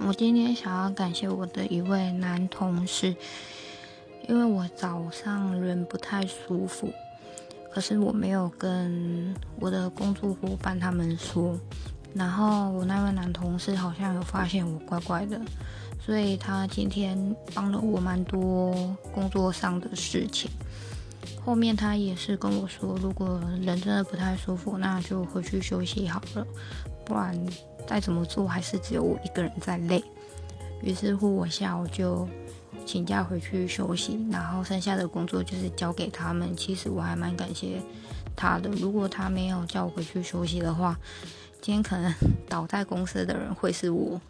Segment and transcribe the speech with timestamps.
[0.00, 3.14] 我今天想要感谢我的一位男同事，
[4.28, 6.92] 因为我早上人不太舒服，
[7.72, 11.58] 可是我没有跟我的工作伙伴他们说，
[12.12, 15.40] 然后我那位男同事好像有发现我怪怪的，
[16.04, 18.74] 所以他今天帮了我蛮多
[19.12, 20.50] 工作上的事情。
[21.42, 26.46] 后面他也是跟我说，如果人真的不太舒服，那就回去休息好了，
[27.06, 27.46] 不然。
[27.86, 30.02] 再怎么做，还是只有我一个人在累。
[30.82, 32.28] 于是乎，我下午就
[32.84, 36.54] 请假回去休息，然后剩下的工作就是交给他们。
[36.56, 37.80] 其实我还蛮感谢
[38.36, 38.68] 他的。
[38.70, 40.98] 如果他没有叫我回去休息的话，
[41.62, 42.12] 今天可能
[42.48, 44.20] 倒在公司的人会是我。